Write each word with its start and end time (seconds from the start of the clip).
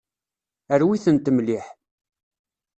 Rwi-tent 0.79 1.31
mliḥ. 1.33 1.65